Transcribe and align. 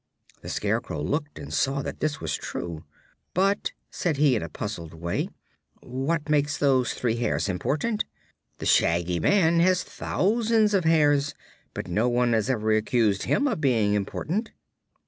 The 0.41 0.49
Scarecrow 0.49 0.99
looked 0.99 1.37
and 1.37 1.53
saw 1.53 1.83
that 1.83 1.99
this 1.99 2.19
was 2.19 2.33
true. 2.33 2.85
"But," 3.35 3.71
said 3.91 4.17
he, 4.17 4.35
in 4.35 4.41
a 4.41 4.49
puzzled 4.49 4.95
way, 4.95 5.29
"what 5.81 6.27
makes 6.27 6.57
those 6.57 6.95
three 6.95 7.17
hairs 7.17 7.47
important? 7.47 8.05
The 8.57 8.65
Shaggy 8.65 9.19
Man 9.19 9.59
has 9.59 9.83
thousands 9.83 10.73
of 10.73 10.85
hairs, 10.85 11.35
but 11.75 11.87
no 11.87 12.09
one 12.09 12.33
has 12.33 12.49
ever 12.49 12.71
accused 12.75 13.25
him 13.25 13.47
of 13.47 13.61
being 13.61 13.93
important." 13.93 14.49